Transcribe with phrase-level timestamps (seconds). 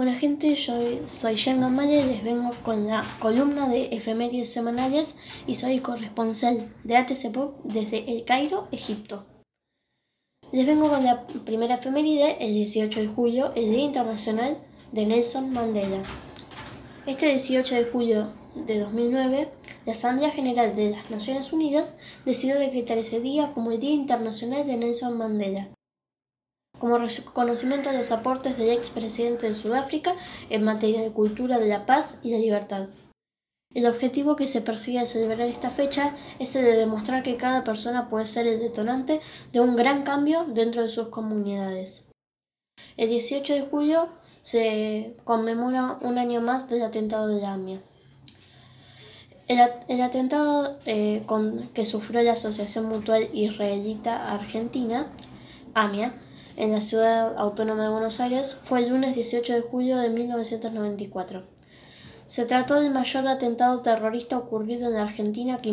[0.00, 0.72] Buena gente, yo
[1.04, 6.96] soy Gamale y les vengo con la columna de efemérides semanales y soy corresponsal de
[6.96, 9.26] ATC desde El Cairo, Egipto.
[10.52, 14.56] Les vengo con la primera efeméride, el 18 de julio, el Día Internacional
[14.92, 16.02] de Nelson Mandela.
[17.04, 19.50] Este 18 de julio de 2009,
[19.84, 24.66] la Asamblea General de las Naciones Unidas decidió decretar ese día como el Día Internacional
[24.66, 25.68] de Nelson Mandela
[26.80, 30.16] como reconocimiento de los aportes del expresidente de Sudáfrica
[30.48, 32.88] en materia de cultura de la paz y la libertad.
[33.74, 37.62] El objetivo que se persigue al celebrar esta fecha es el de demostrar que cada
[37.62, 39.20] persona puede ser el detonante
[39.52, 42.08] de un gran cambio dentro de sus comunidades.
[42.96, 44.08] El 18 de julio
[44.42, 47.58] se conmemora un año más del atentado de la.
[49.48, 51.22] El, atentado eh,
[51.74, 55.06] que sufrió la Asociación Mutual Israelita Argentina,
[55.74, 56.14] AMIA,
[56.60, 61.42] en la ciudad autónoma de Buenos Aires fue el lunes 18 de julio de 1994.
[62.26, 65.70] Se trató del mayor atentado terrorista ocurrido en Argentina que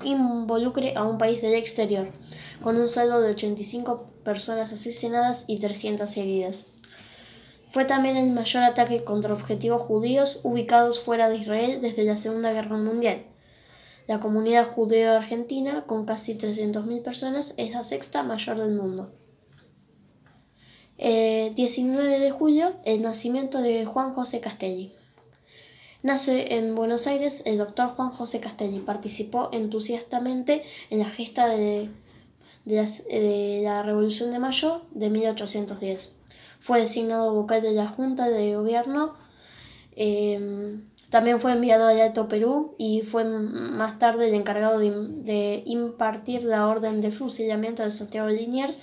[0.00, 2.10] involucre a un país del exterior,
[2.62, 6.64] con un saldo de 85 personas asesinadas y 300 heridas.
[7.68, 12.50] Fue también el mayor ataque contra objetivos judíos ubicados fuera de Israel desde la Segunda
[12.50, 13.26] Guerra Mundial.
[14.08, 19.19] La comunidad judía argentina, con casi 300.000 personas, es la sexta mayor del mundo.
[21.00, 24.92] 19 eh, de julio, el nacimiento de Juan José Castelli.
[26.02, 28.80] Nace en Buenos Aires el doctor Juan José Castelli.
[28.80, 31.88] Participó entusiastamente en la gesta de,
[32.66, 36.10] la, Revolución de Mayo de 1810.
[36.58, 39.14] Fue designado vocal de la Junta de Gobierno.
[39.96, 45.62] Em, también fue enviado al Alto Perú y fue más tarde el encargado de, de
[45.64, 48.80] impartir la orden de fusilamiento de Santiago de Liniers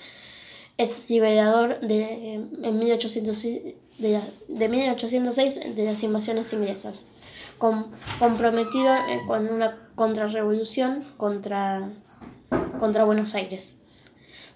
[0.78, 7.06] es liberador de, en 1806, de, de 1806 de las invasiones inglesas,
[8.20, 11.88] comprometido eh, con una contrarrevolución contra,
[12.78, 13.80] contra Buenos Aires.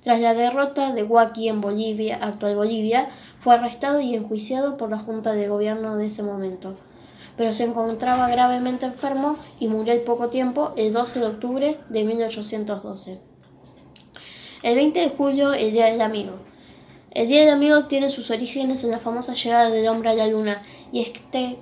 [0.01, 3.09] Tras la derrota de Huaki en Bolivia, actual Bolivia,
[3.41, 6.77] fue arrestado y enjuiciado por la Junta de Gobierno de ese momento,
[7.37, 12.05] pero se encontraba gravemente enfermo y murió al poco tiempo el 12 de octubre de
[12.05, 13.32] 1812.
[14.63, 16.35] El 20 de julio, el Día del Amigo.
[17.11, 20.29] El Día del Amigo tiene sus orígenes en la famosa llegada del hombre a la
[20.29, 20.63] luna,
[20.93, 21.57] y este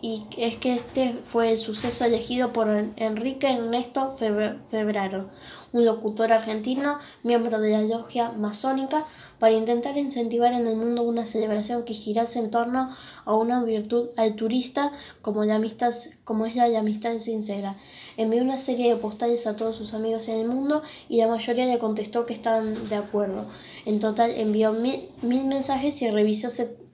[0.00, 5.28] y es que este fue el suceso elegido por Enrique Ernesto Febraro,
[5.72, 9.04] un locutor argentino, miembro de la logia masónica,
[9.38, 12.94] para intentar incentivar en el mundo una celebración que girase en torno
[13.24, 14.90] a una virtud altruista
[15.22, 15.92] como, la amistad,
[16.24, 17.76] como es la amistad sincera.
[18.16, 21.66] Envió una serie de postales a todos sus amigos en el mundo y la mayoría
[21.66, 23.46] le contestó que estaban de acuerdo.
[23.84, 26.48] En total envió mil, mensajes y, revisó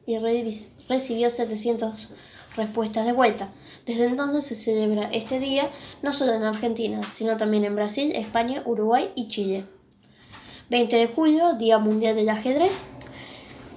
[0.07, 0.19] y
[0.89, 2.11] recibió 700
[2.57, 3.51] respuestas de vuelta.
[3.87, 5.69] Desde entonces se celebra este día
[6.03, 9.65] no solo en Argentina, sino también en Brasil, España, Uruguay y Chile.
[10.71, 12.87] 20 de julio, Día Mundial del Ajedrez.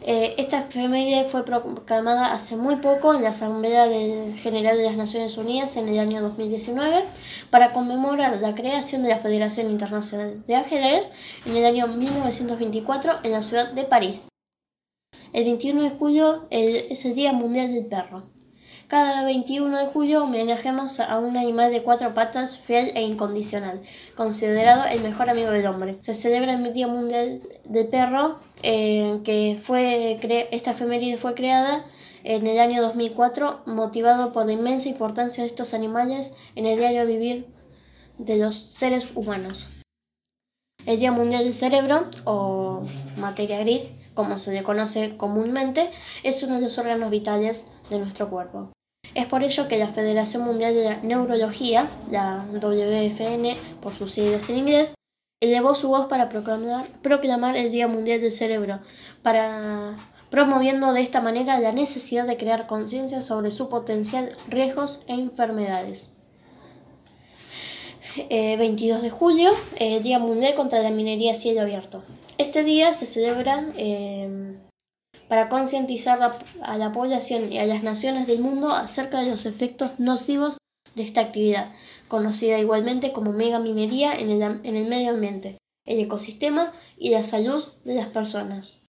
[0.10, 3.90] Eh, esta efeméride fue proclamada hace muy poco en la Asamblea
[4.38, 7.04] General de las Naciones Unidas en el año 2019
[7.50, 11.12] para conmemorar la creación de la Federación Internacional de Ajedrez
[11.46, 14.30] en el año 1924 en la ciudad de París.
[15.34, 18.24] El 21 de julio es el Día Mundial del Perro.
[18.88, 23.82] Cada 21 de julio homenajeamos a un animal de cuatro patas fiel e incondicional,
[24.16, 25.98] considerado el mejor amigo del hombre.
[26.00, 30.18] Se celebra el Día Mundial del Perro, eh, que fue
[30.52, 31.84] esta efeméride fue creada
[32.24, 37.06] en el año 2004, motivado por la inmensa importancia de estos animales en el diario
[37.06, 37.46] vivir
[38.18, 39.84] de los seres humanos.
[40.86, 42.84] El Día Mundial del Cerebro, o
[43.18, 45.90] materia gris, como se le conoce comúnmente,
[46.24, 48.72] es uno de los órganos vitales de nuestro cuerpo.
[49.16, 54.58] Es por ello que la Federación Mundial de Neurología, la WFN por sus siglas en
[54.58, 54.96] inglés,
[55.40, 58.80] elevó su voz para proclamar, proclamar el Día Mundial del Cerebro,
[59.22, 59.96] para,
[60.30, 66.10] promoviendo de esta manera la necesidad de crear conciencia sobre su potencial, riesgos e enfermedades.
[68.30, 72.04] 22 eh, de julio, el Día Mundial contra la Minería a Cielo Abierto.
[72.40, 74.47] Este día se celebra eh,
[75.28, 79.92] para concientizar a la población y a las naciones del mundo acerca de los efectos
[80.00, 80.58] nocivos
[80.96, 81.72] de esta actividad,
[82.08, 87.64] conocida igualmente como megaminería en el, en el medio ambiente, el ecosistema y la salud
[87.84, 88.80] de las personas.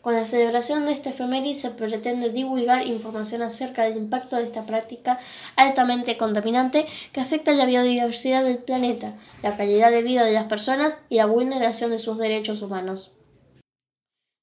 [0.00, 4.64] Con la celebración de esta efeméride se pretende divulgar información acerca del impacto de esta
[4.64, 5.18] práctica
[5.56, 11.02] altamente contaminante que afecta la biodiversidad del planeta, la calidad de vida de las personas
[11.10, 13.10] y la vulneración de sus derechos humanos.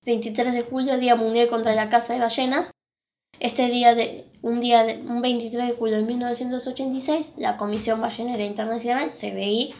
[0.07, 2.71] 23 de julio, Día Mundial contra la Caza de Ballenas.
[3.41, 8.45] Este día de un día de, un 23 de julio de 1986, la Comisión Ballenera
[8.45, 9.73] Internacional, CBI,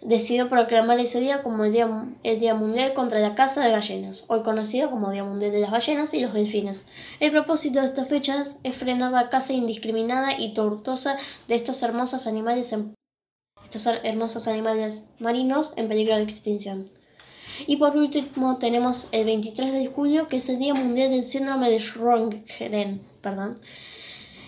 [0.00, 1.86] decidió proclamar ese día como el día,
[2.22, 5.70] el día, Mundial contra la caza de ballenas, hoy conocido como Día Mundial de las
[5.70, 6.86] Ballenas y los Delfines.
[7.20, 12.26] El propósito de estas fechas es frenar la caza indiscriminada y tortuosa de estos hermosos
[12.26, 12.74] animales,
[13.62, 17.01] estos hermosos animales marinos en peligro de extinción.
[17.66, 21.70] Y por último tenemos el 23 de julio, que es el Día Mundial del Síndrome
[21.70, 23.00] de Sjögren.
[23.20, 23.54] Perdón.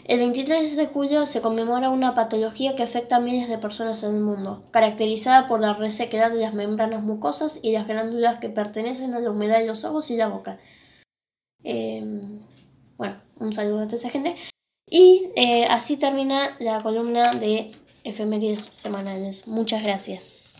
[0.04, 4.16] El 23 de julio se conmemora una patología que afecta a miles de personas en
[4.16, 9.14] el mundo, caracterizada por la resequedad de las membranas mucosas y las glándulas que pertenecen
[9.14, 10.58] a la humedad de los ojos y la boca.
[11.62, 12.40] Em,
[12.98, 14.36] bueno, un saludo a toda esa gente.
[14.90, 17.72] Y eh, así termina la columna de
[18.04, 19.48] efemérides semanales.
[19.48, 20.52] Muchas gracias.